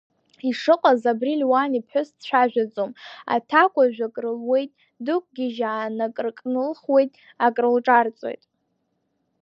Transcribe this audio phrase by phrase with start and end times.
[0.49, 2.91] Ишыҟаз, абри Леуан иԥҳәыс дцәажәаӡом,
[3.35, 4.71] аҭакәажә акрылуеит
[5.05, 7.11] дықәгьежьаан акрыкнылхуеит,
[7.45, 8.41] акрылҿарҵот.